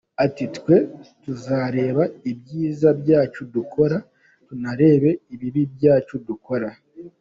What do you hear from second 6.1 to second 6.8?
dukora.